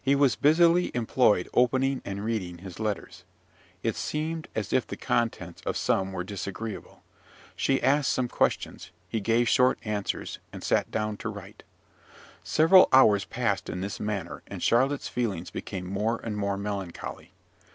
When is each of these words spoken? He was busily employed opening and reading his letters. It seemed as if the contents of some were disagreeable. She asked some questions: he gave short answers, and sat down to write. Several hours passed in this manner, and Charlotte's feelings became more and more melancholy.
He 0.00 0.14
was 0.14 0.34
busily 0.34 0.90
employed 0.94 1.46
opening 1.52 2.00
and 2.02 2.24
reading 2.24 2.56
his 2.60 2.80
letters. 2.80 3.24
It 3.82 3.96
seemed 3.96 4.48
as 4.54 4.72
if 4.72 4.86
the 4.86 4.96
contents 4.96 5.60
of 5.66 5.76
some 5.76 6.10
were 6.10 6.24
disagreeable. 6.24 7.02
She 7.54 7.82
asked 7.82 8.10
some 8.10 8.28
questions: 8.28 8.92
he 9.10 9.20
gave 9.20 9.46
short 9.46 9.78
answers, 9.84 10.38
and 10.54 10.64
sat 10.64 10.90
down 10.90 11.18
to 11.18 11.28
write. 11.28 11.64
Several 12.42 12.88
hours 12.94 13.26
passed 13.26 13.68
in 13.68 13.82
this 13.82 14.00
manner, 14.00 14.42
and 14.46 14.62
Charlotte's 14.62 15.08
feelings 15.08 15.50
became 15.50 15.84
more 15.84 16.18
and 16.24 16.34
more 16.38 16.56
melancholy. 16.56 17.34